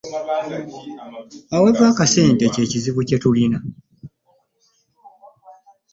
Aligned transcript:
Awava 1.55 1.83
akasente 1.91 2.45
kye 2.53 2.63
kizibu 2.71 3.01
kye 3.07 3.17
tulina. 3.23 3.59